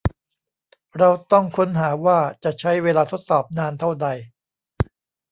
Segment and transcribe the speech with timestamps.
[0.97, 4.07] เราต้องค้นหาว่าจะใช้เวลาทดสอบนานเท่าใด